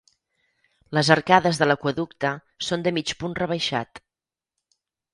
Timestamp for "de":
1.61-1.69, 2.89-2.97